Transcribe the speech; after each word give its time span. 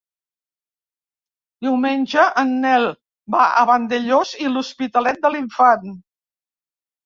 Diumenge 1.67 2.25
en 2.45 2.57
Nel 2.65 2.87
va 3.37 3.45
a 3.63 3.69
Vandellòs 3.75 4.35
i 4.47 4.51
l'Hospitalet 4.57 5.25
de 5.29 5.35
l'Infant. 5.37 5.97